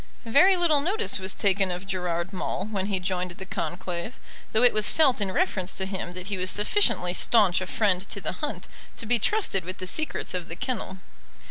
Very 0.25 0.55
little 0.57 0.81
notice 0.81 1.19
was 1.19 1.35
taken 1.35 1.69
of 1.69 1.85
Gerard 1.85 2.33
Maule 2.33 2.65
when 2.71 2.87
he 2.87 2.99
joined 2.99 3.29
the 3.37 3.45
conclave, 3.45 4.19
though 4.51 4.63
it 4.63 4.73
was 4.73 4.89
felt 4.89 5.21
in 5.21 5.29
reference 5.31 5.73
to 5.73 5.85
him 5.85 6.13
that 6.13 6.25
he 6.25 6.37
was 6.39 6.49
sufficiently 6.49 7.13
staunch 7.13 7.61
a 7.61 7.67
friend 7.67 8.09
to 8.09 8.19
the 8.19 8.31
hunt 8.31 8.67
to 8.97 9.05
be 9.05 9.19
trusted 9.19 9.63
with 9.63 9.77
the 9.77 9.85
secrets 9.85 10.33
of 10.33 10.47
the 10.47 10.55
kennel. 10.55 10.97